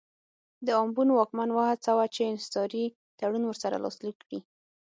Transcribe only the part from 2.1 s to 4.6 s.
چې انحصاري تړون ورسره لاسلیک کړي.